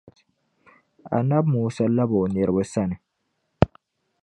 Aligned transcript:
Annabi 1.15 1.47
Musa 1.51 1.83
labi 1.95 2.15
o 2.21 2.25
niriba 2.31 2.63
sani 2.73 2.95